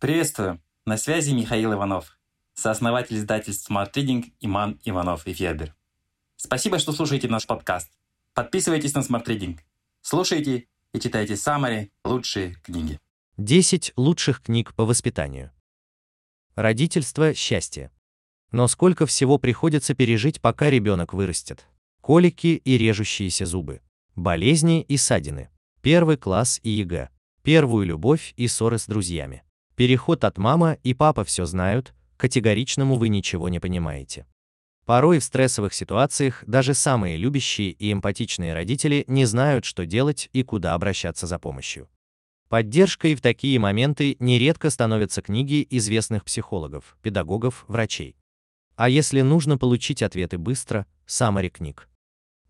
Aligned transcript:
Приветствую! 0.00 0.62
На 0.86 0.96
связи 0.96 1.32
Михаил 1.32 1.74
Иванов, 1.74 2.18
сооснователь 2.54 3.18
издательств 3.18 3.70
Smart 3.70 3.92
Reading 3.92 4.32
Иман 4.40 4.80
Иванов 4.82 5.26
и 5.26 5.34
Федер. 5.34 5.74
Спасибо, 6.36 6.78
что 6.78 6.92
слушаете 6.92 7.28
наш 7.28 7.46
подкаст. 7.46 7.92
Подписывайтесь 8.32 8.94
на 8.94 9.00
Smart 9.00 9.26
Reading. 9.26 9.58
Слушайте 10.00 10.68
и 10.94 11.00
читайте 11.00 11.36
самые 11.36 11.90
лучшие 12.02 12.54
книги. 12.62 12.98
10 13.36 13.92
лучших 13.98 14.40
книг 14.40 14.74
по 14.74 14.86
воспитанию. 14.86 15.52
Родительство– 16.54 17.34
счастье. 17.34 17.92
Но 18.52 18.68
сколько 18.68 19.04
всего 19.04 19.36
приходится 19.36 19.92
пережить, 19.92 20.40
пока 20.40 20.70
ребенок 20.70 21.12
вырастет. 21.12 21.66
Колики 22.00 22.62
и 22.64 22.78
режущиеся 22.78 23.44
зубы. 23.44 23.82
Болезни 24.16 24.80
и 24.80 24.96
ссадины. 24.96 25.50
Первый 25.82 26.16
класс 26.16 26.58
и 26.62 26.70
ЕГЭ. 26.70 27.10
Первую 27.42 27.84
любовь 27.84 28.32
и 28.38 28.48
ссоры 28.48 28.78
с 28.78 28.86
друзьями. 28.86 29.44
Переход 29.80 30.24
от 30.24 30.36
мама 30.36 30.76
и 30.82 30.92
папа 30.92 31.24
все 31.24 31.46
знают, 31.46 31.94
категоричному 32.18 32.96
вы 32.96 33.08
ничего 33.08 33.48
не 33.48 33.60
понимаете. 33.60 34.26
Порой 34.84 35.20
в 35.20 35.24
стрессовых 35.24 35.72
ситуациях 35.72 36.44
даже 36.46 36.74
самые 36.74 37.16
любящие 37.16 37.70
и 37.70 37.90
эмпатичные 37.90 38.52
родители 38.52 39.04
не 39.06 39.24
знают, 39.24 39.64
что 39.64 39.86
делать 39.86 40.28
и 40.34 40.42
куда 40.42 40.74
обращаться 40.74 41.26
за 41.26 41.38
помощью. 41.38 41.88
Поддержкой 42.50 43.14
в 43.14 43.22
такие 43.22 43.58
моменты 43.58 44.18
нередко 44.18 44.68
становятся 44.68 45.22
книги 45.22 45.66
известных 45.70 46.26
психологов, 46.26 46.98
педагогов, 47.00 47.64
врачей. 47.66 48.18
А 48.76 48.90
если 48.90 49.22
нужно 49.22 49.56
получить 49.56 50.02
ответы 50.02 50.36
быстро, 50.36 50.86
саммари 51.06 51.48
книг. 51.48 51.88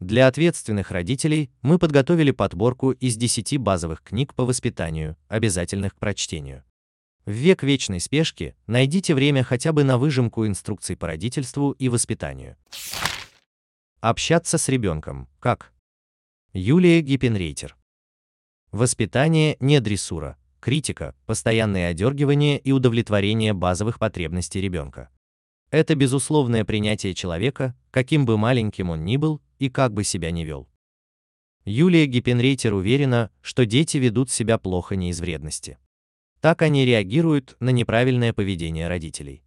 Для 0.00 0.26
ответственных 0.26 0.90
родителей 0.90 1.52
мы 1.62 1.78
подготовили 1.78 2.32
подборку 2.32 2.90
из 2.90 3.16
10 3.16 3.56
базовых 3.58 4.02
книг 4.02 4.34
по 4.34 4.44
воспитанию, 4.44 5.16
обязательных 5.28 5.94
к 5.94 6.00
прочтению. 6.00 6.64
В 7.26 7.32
век 7.32 7.62
вечной 7.62 8.00
спешки 8.00 8.56
найдите 8.66 9.14
время 9.14 9.44
хотя 9.44 9.72
бы 9.72 9.84
на 9.84 9.98
выжимку 9.98 10.46
инструкций 10.46 10.96
по 10.96 11.06
родительству 11.06 11.72
и 11.72 11.88
воспитанию. 11.88 12.56
Общаться 14.00 14.56
с 14.56 14.68
ребенком. 14.68 15.28
Как? 15.38 15.72
Юлия 16.52 17.00
Гиппенрейтер. 17.02 17.76
Воспитание 18.72 19.56
не 19.60 19.80
дрессура, 19.80 20.38
критика, 20.60 21.14
постоянное 21.26 21.90
одергивание 21.90 22.58
и 22.58 22.72
удовлетворение 22.72 23.52
базовых 23.52 23.98
потребностей 23.98 24.60
ребенка. 24.60 25.10
Это 25.70 25.94
безусловное 25.94 26.64
принятие 26.64 27.14
человека, 27.14 27.76
каким 27.90 28.24
бы 28.26 28.38
маленьким 28.38 28.90
он 28.90 29.04
ни 29.04 29.16
был 29.16 29.40
и 29.58 29.68
как 29.68 29.92
бы 29.92 30.02
себя 30.02 30.30
ни 30.30 30.44
вел. 30.44 30.68
Юлия 31.64 32.06
Гиппенрейтер 32.06 32.72
уверена, 32.72 33.30
что 33.42 33.66
дети 33.66 33.98
ведут 33.98 34.30
себя 34.30 34.58
плохо 34.58 34.96
не 34.96 35.10
из 35.10 35.20
вредности. 35.20 35.78
Так 36.40 36.62
они 36.62 36.86
реагируют 36.86 37.56
на 37.60 37.70
неправильное 37.70 38.32
поведение 38.32 38.88
родителей. 38.88 39.42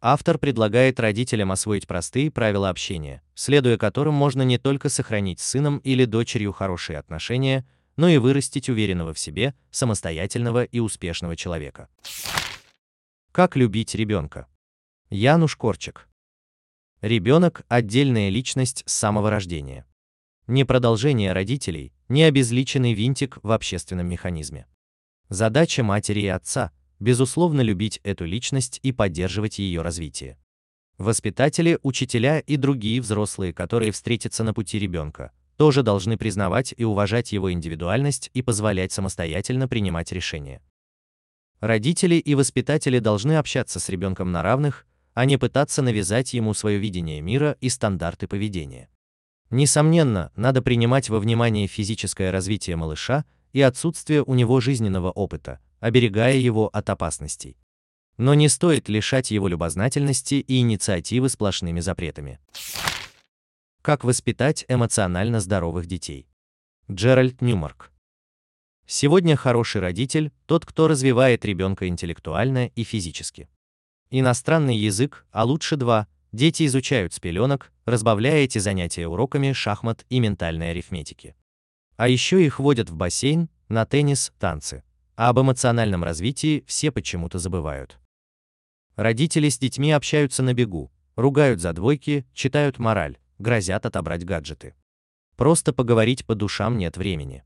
Автор 0.00 0.38
предлагает 0.38 1.00
родителям 1.00 1.50
освоить 1.50 1.88
простые 1.88 2.30
правила 2.30 2.68
общения, 2.68 3.22
следуя 3.34 3.76
которым 3.76 4.14
можно 4.14 4.42
не 4.42 4.56
только 4.56 4.88
сохранить 4.88 5.40
с 5.40 5.48
сыном 5.48 5.78
или 5.78 6.04
дочерью 6.04 6.52
хорошие 6.52 7.00
отношения, 7.00 7.66
но 7.96 8.08
и 8.08 8.18
вырастить 8.18 8.68
уверенного 8.68 9.12
в 9.12 9.18
себе, 9.18 9.54
самостоятельного 9.72 10.62
и 10.62 10.78
успешного 10.78 11.34
человека. 11.34 11.88
Как 13.32 13.56
любить 13.56 13.96
ребенка? 13.96 14.46
Януш 15.10 15.56
Корчик. 15.56 16.08
Ребенок– 17.00 17.62
отдельная 17.68 18.28
личность 18.28 18.84
с 18.86 18.92
самого 18.92 19.30
рождения. 19.30 19.84
Не 20.46 20.64
продолжение 20.64 21.32
родителей, 21.32 21.92
не 22.08 22.22
обезличенный 22.22 22.92
винтик 22.92 23.38
в 23.42 23.50
общественном 23.50 24.08
механизме. 24.08 24.66
Задача 25.28 25.82
матери 25.82 26.20
и 26.20 26.26
отца– 26.28 26.72
безусловно 27.00 27.60
любить 27.60 28.00
эту 28.02 28.24
личность 28.24 28.80
и 28.82 28.92
поддерживать 28.92 29.58
ее 29.58 29.82
развитие. 29.82 30.38
Воспитатели, 30.96 31.78
учителя 31.82 32.40
и 32.40 32.56
другие 32.56 33.00
взрослые, 33.00 33.52
которые 33.52 33.92
встретятся 33.92 34.42
на 34.42 34.52
пути 34.52 34.78
ребенка, 34.78 35.32
тоже 35.56 35.82
должны 35.82 36.16
признавать 36.16 36.74
и 36.76 36.84
уважать 36.84 37.32
его 37.32 37.52
индивидуальность 37.52 38.30
и 38.32 38.42
позволять 38.42 38.92
самостоятельно 38.92 39.68
принимать 39.68 40.12
решения. 40.12 40.62
Родители 41.60 42.14
и 42.14 42.34
воспитатели 42.34 42.98
должны 42.98 43.36
общаться 43.36 43.80
с 43.80 43.88
ребенком 43.88 44.32
на 44.32 44.42
равных, 44.42 44.86
а 45.14 45.24
не 45.24 45.36
пытаться 45.36 45.82
навязать 45.82 46.32
ему 46.32 46.54
свое 46.54 46.78
видение 46.78 47.20
мира 47.20 47.56
и 47.60 47.68
стандарты 47.68 48.28
поведения. 48.28 48.88
Несомненно, 49.50 50.30
надо 50.36 50.62
принимать 50.62 51.08
во 51.08 51.18
внимание 51.18 51.66
физическое 51.66 52.30
развитие 52.30 52.76
малыша 52.76 53.24
и 53.52 53.60
отсутствие 53.60 54.22
у 54.22 54.34
него 54.34 54.60
жизненного 54.60 55.10
опыта, 55.10 55.60
оберегая 55.80 56.36
его 56.36 56.68
от 56.68 56.90
опасностей. 56.90 57.56
Но 58.16 58.34
не 58.34 58.48
стоит 58.48 58.88
лишать 58.88 59.30
его 59.30 59.48
любознательности 59.48 60.34
и 60.34 60.58
инициативы 60.58 61.28
сплошными 61.28 61.80
запретами. 61.80 62.40
Как 63.82 64.04
воспитать 64.04 64.64
эмоционально 64.68 65.40
здоровых 65.40 65.86
детей? 65.86 66.28
Джеральд 66.90 67.40
Ньюмарк. 67.40 67.92
Сегодня 68.86 69.36
хороший 69.36 69.80
родитель– 69.80 70.32
тот, 70.46 70.64
кто 70.64 70.88
развивает 70.88 71.44
ребенка 71.44 71.86
интеллектуально 71.86 72.68
и 72.68 72.84
физически. 72.84 73.48
Иностранный 74.10 74.76
язык, 74.76 75.26
а 75.30 75.44
лучше 75.44 75.76
два, 75.76 76.08
дети 76.32 76.64
изучают 76.64 77.12
с 77.12 77.20
пеленок, 77.20 77.70
разбавляя 77.84 78.44
эти 78.44 78.58
занятия 78.58 79.06
уроками 79.06 79.52
шахмат 79.52 80.06
и 80.08 80.18
ментальной 80.18 80.70
арифметики. 80.70 81.34
А 81.98 82.08
еще 82.08 82.46
их 82.46 82.60
водят 82.60 82.90
в 82.90 82.94
бассейн, 82.94 83.50
на 83.68 83.84
теннис, 83.84 84.32
танцы. 84.38 84.84
А 85.16 85.30
об 85.30 85.40
эмоциональном 85.40 86.04
развитии 86.04 86.62
все 86.68 86.92
почему-то 86.92 87.40
забывают. 87.40 87.98
Родители 88.94 89.48
с 89.48 89.58
детьми 89.58 89.90
общаются 89.90 90.44
на 90.44 90.54
бегу, 90.54 90.92
ругают 91.16 91.60
за 91.60 91.72
двойки, 91.72 92.24
читают 92.32 92.78
мораль, 92.78 93.18
грозят 93.40 93.84
отобрать 93.84 94.24
гаджеты. 94.24 94.76
Просто 95.34 95.72
поговорить 95.72 96.24
по 96.24 96.36
душам 96.36 96.78
нет 96.78 96.96
времени. 96.96 97.42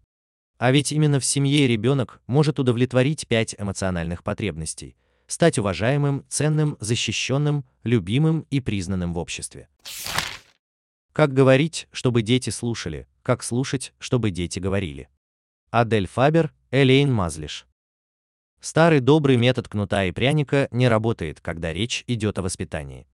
А 0.59 0.71
ведь 0.71 0.93
именно 0.93 1.19
в 1.19 1.25
семье 1.25 1.67
ребенок 1.67 2.21
может 2.27 2.59
удовлетворить 2.59 3.27
пять 3.27 3.57
эмоциональных 3.59 4.23
потребностей, 4.23 4.97
стать 5.29 5.59
уважаемым, 5.59 6.27
ценным, 6.29 6.77
защищенным, 6.79 7.65
любимым 7.85 8.47
и 8.51 8.61
признанным 8.61 9.15
в 9.15 9.19
обществе. 9.19 9.69
Как 11.15 11.33
говорить, 11.33 11.89
чтобы 11.91 12.21
дети 12.21 12.51
слушали, 12.51 13.09
как 13.23 13.43
слушать, 13.43 13.93
чтобы 13.99 14.31
дети 14.31 14.59
говорили. 14.59 15.09
Адель 15.71 16.07
Фабер, 16.07 16.53
Элейн 16.71 17.13
Мазлиш. 17.13 17.67
Старый 18.61 19.01
добрый 19.01 19.37
метод 19.37 19.69
кнута 19.69 20.05
и 20.05 20.13
пряника 20.13 20.69
не 20.71 20.89
работает, 20.89 21.41
когда 21.41 21.73
речь 21.73 22.05
идет 22.07 22.39
о 22.39 22.43
воспитании. 22.43 23.07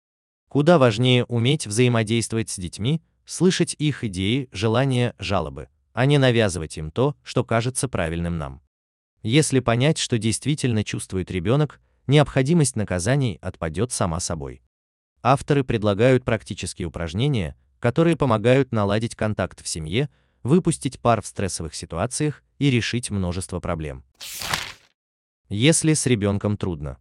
Куда 0.49 0.77
важнее 0.77 1.23
уметь 1.25 1.67
взаимодействовать 1.67 2.49
с 2.49 2.57
детьми, 2.57 3.01
слышать 3.25 3.75
их 3.77 4.03
идеи, 4.03 4.49
желания, 4.51 5.13
жалобы, 5.19 5.69
а 5.93 6.05
не 6.05 6.17
навязывать 6.17 6.77
им 6.77 6.91
то, 6.91 7.15
что 7.23 7.43
кажется 7.43 7.87
правильным 7.87 8.37
нам. 8.37 8.61
Если 9.23 9.59
понять, 9.59 9.97
что 9.97 10.17
действительно 10.17 10.83
чувствует 10.83 11.31
ребенок, 11.31 11.81
необходимость 12.07 12.75
наказаний 12.75 13.37
отпадет 13.41 13.91
сама 13.91 14.19
собой. 14.19 14.61
Авторы 15.21 15.63
предлагают 15.63 16.23
практические 16.23 16.87
упражнения, 16.87 17.57
которые 17.79 18.15
помогают 18.15 18.71
наладить 18.71 19.15
контакт 19.15 19.63
в 19.63 19.67
семье, 19.67 20.09
выпустить 20.43 20.99
пар 20.99 21.21
в 21.21 21.27
стрессовых 21.27 21.75
ситуациях 21.75 22.43
и 22.59 22.69
решить 22.69 23.09
множество 23.11 23.59
проблем. 23.59 24.03
Если 25.49 25.93
с 25.93 26.05
ребенком 26.05 26.57
трудно. 26.57 26.97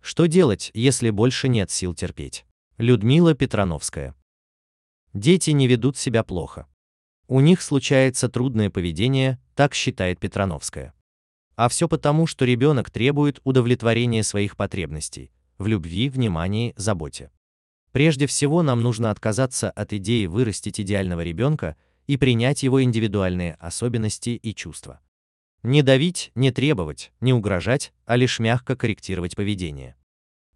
Что 0.00 0.26
делать, 0.26 0.70
если 0.74 1.10
больше 1.10 1.48
нет 1.48 1.70
сил 1.70 1.94
терпеть? 1.94 2.44
Людмила 2.78 3.34
Петрановская. 3.34 4.14
Дети 5.12 5.50
не 5.50 5.66
ведут 5.66 5.96
себя 5.96 6.22
плохо. 6.22 6.66
У 7.26 7.40
них 7.40 7.62
случается 7.62 8.28
трудное 8.28 8.70
поведение, 8.70 9.38
так 9.54 9.74
считает 9.74 10.18
Петрановская. 10.18 10.94
А 11.56 11.68
все 11.68 11.88
потому, 11.88 12.26
что 12.26 12.44
ребенок 12.44 12.90
требует 12.90 13.40
удовлетворения 13.44 14.22
своих 14.22 14.56
потребностей 14.56 15.30
в 15.58 15.66
любви, 15.66 16.08
внимании, 16.08 16.72
заботе. 16.76 17.30
Прежде 17.92 18.26
всего 18.26 18.62
нам 18.62 18.82
нужно 18.82 19.10
отказаться 19.10 19.70
от 19.70 19.92
идеи 19.92 20.26
вырастить 20.26 20.80
идеального 20.80 21.22
ребенка 21.22 21.76
и 22.06 22.16
принять 22.16 22.62
его 22.62 22.82
индивидуальные 22.82 23.54
особенности 23.54 24.30
и 24.30 24.54
чувства. 24.54 25.00
Не 25.62 25.82
давить, 25.82 26.30
не 26.34 26.52
требовать, 26.52 27.12
не 27.20 27.32
угрожать, 27.32 27.92
а 28.06 28.16
лишь 28.16 28.38
мягко 28.38 28.76
корректировать 28.76 29.36
поведение. 29.36 29.96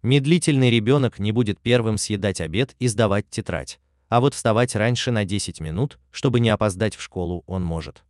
Медлительный 0.01 0.69
ребенок 0.69 1.19
не 1.19 1.31
будет 1.31 1.59
первым 1.59 1.97
съедать 1.97 2.41
обед 2.41 2.75
и 2.79 2.87
сдавать 2.87 3.29
тетрадь, 3.29 3.79
а 4.07 4.21
вот 4.21 4.33
вставать 4.33 4.75
раньше 4.75 5.11
на 5.11 5.25
10 5.25 5.59
минут, 5.59 5.99
чтобы 6.11 6.39
не 6.39 6.49
опоздать 6.49 6.95
в 6.95 7.01
школу, 7.01 7.43
он 7.47 7.63
может. 7.63 8.03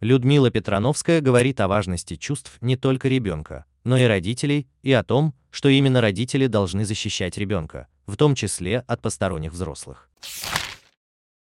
Людмила 0.00 0.50
Петрановская 0.50 1.20
говорит 1.20 1.60
о 1.60 1.68
важности 1.68 2.16
чувств 2.16 2.58
не 2.60 2.76
только 2.76 3.08
ребенка, 3.08 3.64
но 3.84 3.96
и 3.96 4.04
родителей, 4.04 4.66
и 4.82 4.92
о 4.92 5.04
том, 5.04 5.34
что 5.50 5.68
именно 5.68 6.00
родители 6.00 6.46
должны 6.46 6.84
защищать 6.84 7.38
ребенка, 7.38 7.88
в 8.06 8.16
том 8.16 8.34
числе 8.34 8.80
от 8.80 9.00
посторонних 9.02 9.52
взрослых. 9.52 10.08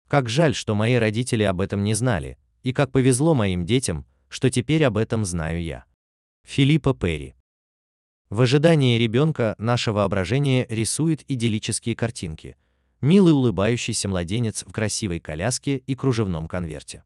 Как 0.09 0.29
жаль, 0.29 0.55
что 0.55 0.75
мои 0.75 0.95
родители 0.97 1.43
об 1.43 1.61
этом 1.61 1.85
не 1.85 1.95
знали, 1.95 2.39
и 2.63 2.73
как 2.73 2.93
повезло 2.93 3.35
моим 3.35 3.65
детям, 3.65 4.07
что 4.29 4.51
теперь 4.51 4.85
об 4.85 4.97
этом 4.97 5.25
знаю 5.25 5.63
я. 5.63 5.85
Филиппа 6.45 6.95
Перри 6.95 7.35
В 8.31 8.41
ожидании 8.41 8.99
ребенка 8.99 9.55
наше 9.59 9.93
воображение 9.93 10.67
рисует 10.69 11.25
идиллические 11.29 11.97
картинки. 11.97 12.57
Милый 13.01 13.33
улыбающийся 13.33 14.09
младенец 14.09 14.65
в 14.65 14.73
красивой 14.73 15.19
коляске 15.19 15.79
и 15.79 15.95
кружевном 15.95 16.47
конверте. 16.47 17.05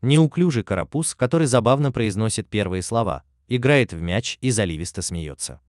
Неуклюжий 0.00 0.62
карапуз, 0.62 1.14
который 1.14 1.46
забавно 1.46 1.92
произносит 1.92 2.48
первые 2.48 2.82
слова, 2.82 3.24
играет 3.48 3.92
в 3.92 4.00
мяч 4.00 4.38
и 4.40 4.50
заливисто 4.50 5.02
смеется. 5.02 5.60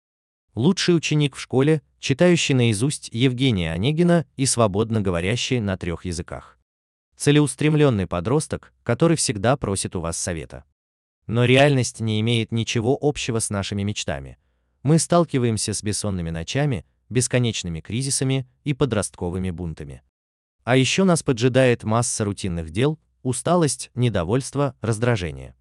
Лучший 0.56 0.96
ученик 0.96 1.36
в 1.36 1.40
школе, 1.40 1.82
читающий 2.00 2.56
наизусть 2.56 3.10
Евгения 3.12 3.72
Онегина 3.72 4.26
и 4.36 4.46
свободно 4.46 5.02
говорящий 5.02 5.60
на 5.60 5.78
трех 5.78 6.06
языках. 6.06 6.58
Целеустремленный 7.16 8.08
подросток, 8.08 8.74
который 8.84 9.18
всегда 9.18 9.58
просит 9.58 9.96
у 9.96 10.00
вас 10.00 10.18
совета. 10.18 10.64
Но 11.28 11.46
реальность 11.46 12.00
не 12.00 12.20
имеет 12.22 12.52
ничего 12.52 12.98
общего 13.00 13.40
с 13.40 13.50
нашими 13.50 13.84
мечтами– 13.84 14.38
мы 14.84 14.98
сталкиваемся 14.98 15.74
с 15.74 15.84
бессонными 15.84 16.30
ночами, 16.30 16.86
бесконечными 17.10 17.82
кризисами 17.82 18.48
и 18.64 18.74
подростковыми 18.74 19.52
бунтами. 19.52 20.02
А 20.64 20.78
еще 20.78 21.04
нас 21.04 21.24
поджидает 21.24 21.84
масса 21.84 22.24
рутинных 22.24 22.70
дел, 22.70 23.00
усталость, 23.22 23.92
недовольство, 23.96 24.76
раздражение. 24.82 25.56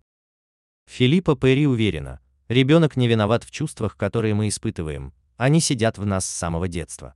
Филиппа 0.87 1.37
Перри 1.37 1.67
уверена, 1.67 2.21
ребенок 2.49 2.97
не 2.97 3.09
виноват 3.09 3.45
в 3.45 3.51
чувствах, 3.51 3.97
которые 3.97 4.35
мы 4.35 4.49
испытываем, 4.49 5.13
они 5.37 5.61
сидят 5.61 5.99
в 5.99 6.05
нас 6.05 6.27
с 6.27 6.37
самого 6.37 6.69
детства. 6.69 7.15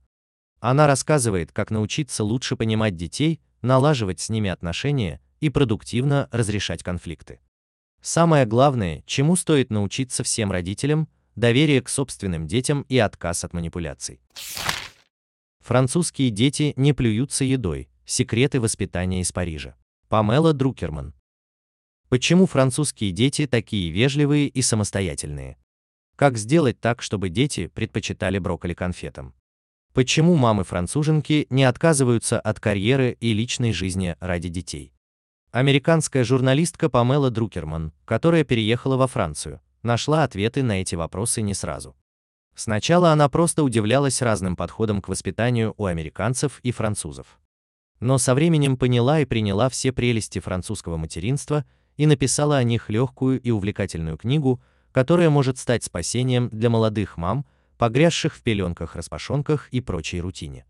Она 0.59 0.87
рассказывает, 0.87 1.51
как 1.51 1.71
научиться 1.71 2.23
лучше 2.23 2.55
понимать 2.55 2.95
детей, 2.95 3.41
налаживать 3.61 4.19
с 4.19 4.29
ними 4.29 4.49
отношения 4.49 5.19
и 5.41 5.49
продуктивно 5.49 6.29
разрешать 6.31 6.83
конфликты. 6.83 7.41
Самое 8.01 8.45
главное, 8.45 9.03
чему 9.05 9.35
стоит 9.35 9.69
научиться 9.69 10.23
всем 10.23 10.51
родителям, 10.51 11.09
доверие 11.35 11.81
к 11.81 11.89
собственным 11.89 12.47
детям 12.47 12.85
и 12.89 12.97
отказ 12.97 13.43
от 13.43 13.53
манипуляций. 13.53 14.21
Французские 15.59 16.29
дети 16.29 16.73
не 16.75 16.93
плюются 16.93 17.45
едой. 17.45 17.89
Секреты 18.05 18.59
воспитания 18.59 19.21
из 19.21 19.31
Парижа. 19.31 19.75
Памела 20.09 20.53
Друкерман. 20.53 21.13
Почему 22.13 22.45
французские 22.45 23.09
дети 23.09 23.47
такие 23.47 23.89
вежливые 23.89 24.47
и 24.47 24.61
самостоятельные? 24.61 25.57
Как 26.15 26.37
сделать 26.37 26.79
так, 26.79 27.01
чтобы 27.01 27.29
дети 27.29 27.71
предпочитали 27.73 28.37
брокколи 28.37 28.75
конфетам? 28.75 29.33
Почему 29.95 30.35
мамы-француженки 30.35 31.47
не 31.49 31.63
отказываются 31.63 32.39
от 32.39 32.59
карьеры 32.59 33.17
и 33.19 33.33
личной 33.33 33.73
жизни 33.73 34.15
ради 34.19 34.49
детей? 34.49 34.93
Американская 35.49 36.23
журналистка 36.23 36.87
Памела 36.87 37.31
Друкерман, 37.31 37.93
которая 38.05 38.43
переехала 38.43 38.95
во 38.95 39.07
Францию, 39.07 39.59
нашла 39.81 40.23
ответы 40.23 40.61
на 40.61 40.81
эти 40.81 40.93
вопросы 40.93 41.41
не 41.41 41.55
сразу. 41.55 41.95
Сначала 42.53 43.11
она 43.11 43.27
просто 43.27 43.63
удивлялась 43.63 44.21
разным 44.21 44.55
подходам 44.55 45.01
к 45.01 45.07
воспитанию 45.07 45.73
у 45.77 45.85
американцев 45.85 46.59
и 46.61 46.71
французов. 46.71 47.39
Но 47.99 48.19
со 48.19 48.35
временем 48.35 48.77
поняла 48.77 49.19
и 49.19 49.25
приняла 49.25 49.67
все 49.67 49.91
прелести 49.91 50.37
французского 50.37 50.97
материнства 50.97 51.65
и 51.97 52.05
написала 52.05 52.57
о 52.57 52.63
них 52.63 52.89
легкую 52.89 53.41
и 53.41 53.51
увлекательную 53.51 54.17
книгу, 54.17 54.61
которая 54.91 55.29
может 55.29 55.57
стать 55.57 55.83
спасением 55.83 56.49
для 56.49 56.69
молодых 56.69 57.17
мам, 57.17 57.45
погрязших 57.77 58.35
в 58.35 58.41
пеленках, 58.41 58.95
распашонках 58.95 59.69
и 59.69 59.81
прочей 59.81 60.21
рутине. 60.21 60.65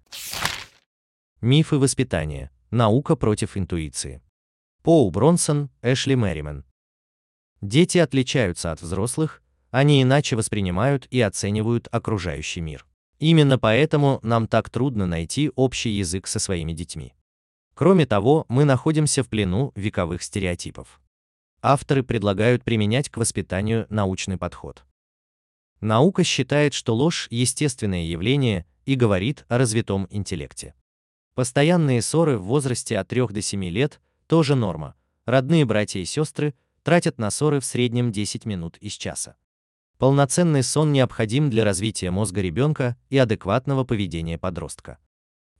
Мифы 1.42 1.78
воспитания. 1.78 2.52
Наука 2.72 3.16
против 3.16 3.58
интуиции. 3.58 4.22
Поу 4.82 5.12
Бронсон, 5.12 5.70
Эшли 5.82 6.16
Мэримен. 6.16 6.66
Дети 7.62 7.98
отличаются 7.98 8.72
от 8.72 8.82
взрослых, 8.82 9.42
они 9.72 10.02
иначе 10.02 10.36
воспринимают 10.36 11.08
и 11.10 11.22
оценивают 11.22 11.88
окружающий 11.92 12.62
мир. 12.62 12.86
Именно 13.20 13.58
поэтому 13.58 14.20
нам 14.22 14.48
так 14.48 14.70
трудно 14.70 15.06
найти 15.06 15.52
общий 15.56 15.90
язык 15.92 16.28
со 16.28 16.40
своими 16.40 16.74
детьми. 16.74 17.14
Кроме 17.74 18.06
того, 18.06 18.46
мы 18.50 18.66
находимся 18.66 19.24
в 19.24 19.30
плену 19.30 19.72
вековых 19.76 20.22
стереотипов. 20.22 21.00
Авторы 21.66 22.04
предлагают 22.04 22.66
применять 22.66 23.08
к 23.08 23.16
воспитанию 23.16 23.88
научный 23.90 24.38
подход. 24.38 24.84
Наука 25.80 26.26
считает, 26.26 26.74
что 26.74 26.94
ложь– 26.94 27.28
естественное 27.32 28.04
явление 28.04 28.66
и 28.86 28.96
говорит 28.96 29.46
о 29.48 29.58
развитом 29.58 30.06
интеллекте. 30.10 30.76
Постоянные 31.36 32.02
ссоры 32.02 32.38
в 32.38 32.44
возрасте 32.44 32.98
от 32.98 33.08
3 33.08 33.28
до 33.28 33.42
7 33.42 33.64
лет– 33.70 34.02
тоже 34.28 34.56
норма. 34.56 34.96
Родные 35.26 35.64
братья 35.64 36.02
и 36.02 36.06
сестры 36.06 36.54
тратят 36.84 37.18
на 37.18 37.32
ссоры 37.32 37.62
в 37.62 37.66
среднем 37.66 38.12
10 38.12 38.46
минут 38.46 38.76
из 38.80 38.92
часа. 38.94 39.38
Полноценный 39.98 40.64
сон 40.64 40.92
необходим 40.92 41.50
для 41.50 41.64
развития 41.64 42.12
мозга 42.12 42.42
ребенка 42.42 42.98
и 43.10 43.18
адекватного 43.18 43.86
поведения 43.86 44.38
подростка. 44.38 44.98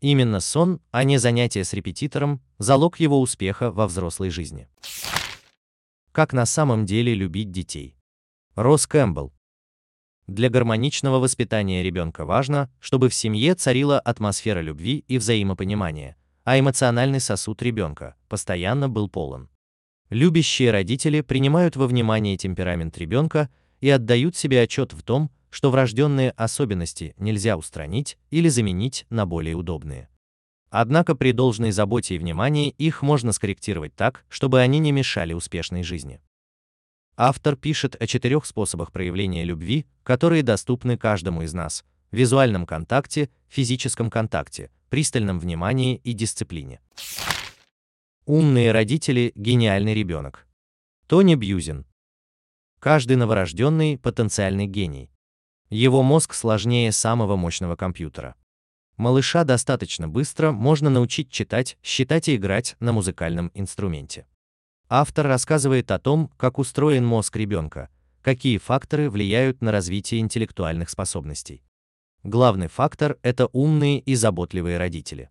Именно 0.02 0.42
сон, 0.42 0.82
а 0.92 1.06
не 1.06 1.18
занятие 1.18 1.64
с 1.64 1.72
репетитором, 1.72 2.42
залог 2.58 3.00
его 3.00 3.22
успеха 3.22 3.72
во 3.72 3.88
взрослой 3.88 4.32
жизни. 4.32 4.68
Как 6.14 6.32
на 6.32 6.46
самом 6.46 6.86
деле 6.86 7.16
любить 7.16 7.50
детей? 7.50 7.98
Росс 8.54 8.86
Кэмпбелл. 8.86 9.34
Для 10.28 10.52
гармоничного 10.52 11.18
воспитания 11.18 11.82
ребенка 11.82 12.24
важно, 12.24 12.72
чтобы 12.80 13.10
в 13.10 13.16
семье 13.16 13.56
царила 13.56 14.00
атмосфера 14.00 14.60
любви 14.60 15.04
и 15.08 15.18
взаимопонимания, 15.18 16.16
а 16.44 16.60
эмоциональный 16.60 17.20
сосуд 17.20 17.64
ребенка 17.64 18.16
постоянно 18.30 18.90
был 18.90 19.10
полон. 19.10 19.50
Любящие 20.12 20.70
родители 20.70 21.22
принимают 21.22 21.76
во 21.78 21.88
внимание 21.88 22.38
темперамент 22.38 22.96
ребенка 23.00 23.50
и 23.82 23.90
отдают 23.90 24.36
себе 24.36 24.62
отчет 24.62 24.94
в 24.94 25.02
том, 25.02 25.32
что 25.50 25.72
врожденные 25.72 26.30
особенности 26.38 27.16
нельзя 27.18 27.58
устранить 27.58 28.20
или 28.30 28.50
заменить 28.50 29.08
на 29.10 29.26
более 29.26 29.56
удобные. 29.56 30.10
Однако 30.76 31.14
при 31.14 31.34
должной 31.34 31.70
заботе 31.70 32.16
и 32.16 32.18
внимании 32.18 32.70
их 32.80 33.04
можно 33.04 33.32
скорректировать 33.32 33.94
так, 33.96 34.26
чтобы 34.28 34.60
они 34.60 34.80
не 34.80 34.92
мешали 34.92 35.34
успешной 35.34 35.84
жизни. 35.84 36.20
Автор 37.16 37.56
пишет 37.56 37.96
о 38.02 38.08
четырех 38.08 38.44
способах 38.44 38.92
проявления 38.92 39.44
любви, 39.44 39.86
которые 40.02 40.42
доступны 40.42 40.98
каждому 40.98 41.44
из 41.44 41.54
нас– 41.54 41.86
визуальном 42.12 42.66
контакте, 42.66 43.30
физическом 43.50 44.10
контакте, 44.10 44.72
пристальном 44.90 45.38
внимании 45.38 45.98
и 45.98 46.14
дисциплине. 46.14 46.82
Умные 48.26 48.72
родители– 48.72 49.32
гениальный 49.36 49.94
ребенок. 49.94 50.48
Тони 51.06 51.36
Бьюзин. 51.36 51.86
Каждый 52.80 53.18
новорожденный– 53.18 53.98
потенциальный 54.00 54.66
гений. 54.66 55.12
Его 55.70 56.02
мозг 56.02 56.34
сложнее 56.34 56.92
самого 56.92 57.36
мощного 57.36 57.76
компьютера. 57.76 58.34
Малыша 58.98 59.44
достаточно 59.44 60.08
быстро 60.08 60.52
можно 60.52 60.90
научить 60.90 61.30
читать, 61.30 61.78
считать 61.82 62.30
и 62.30 62.36
играть 62.36 62.76
на 62.80 62.94
музыкальном 62.94 63.52
инструменте. 63.54 64.28
Автор 64.88 65.28
рассказывает 65.28 65.90
о 65.92 66.00
том, 66.00 66.32
как 66.38 66.60
устроен 66.60 67.06
мозг 67.06 67.36
ребенка, 67.36 67.90
какие 68.22 68.58
факторы 68.58 69.10
влияют 69.10 69.62
на 69.62 69.72
развитие 69.72 70.22
интеллектуальных 70.22 70.90
способностей. 70.90 71.64
Главный 72.24 72.68
фактор– 72.68 73.18
это 73.24 73.48
умные 73.48 74.00
и 74.00 74.16
заботливые 74.16 74.78
родители. 74.78 75.30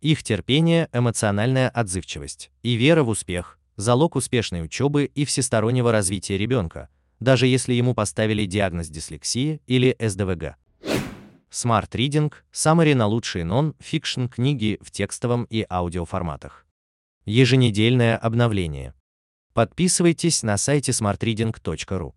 Их 0.00 0.22
терпение, 0.22 0.88
эмоциональная 0.92 1.68
отзывчивость 1.68 2.50
и 2.62 2.74
вера 2.74 3.02
в 3.02 3.08
успех– 3.08 3.58
залог 3.76 4.16
успешной 4.16 4.64
учебы 4.64 5.04
и 5.04 5.24
всестороннего 5.24 5.92
развития 5.92 6.38
ребенка, 6.38 6.88
даже 7.20 7.46
если 7.46 7.74
ему 7.74 7.94
поставили 7.94 8.46
диагноз 8.46 8.88
дислексии 8.88 9.60
или 9.66 9.96
СДВГ. 9.98 10.56
Smart 11.52 11.90
Reading– 11.90 12.32
саммари 12.50 12.94
на 12.94 13.06
лучшие 13.06 13.44
нон-фикшн 13.44 14.24
книги 14.24 14.78
в 14.80 14.90
текстовом 14.90 15.44
и 15.50 15.66
аудиоформатах. 15.68 16.66
Еженедельное 17.26 18.16
обновление. 18.16 18.94
Подписывайтесь 19.52 20.42
на 20.42 20.56
сайте 20.56 20.92
smartreading.ru. 20.92 22.14